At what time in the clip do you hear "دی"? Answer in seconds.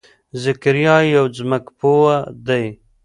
2.47-2.65